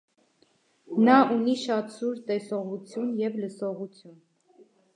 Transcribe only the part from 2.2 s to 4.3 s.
տեսողություն և լսողություն։